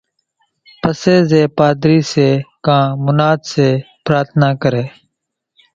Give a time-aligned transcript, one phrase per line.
[0.81, 2.27] پسي زين پاڌري سي
[2.65, 3.67] ڪان مناد سي
[4.05, 4.83] پرارٿنا ڪري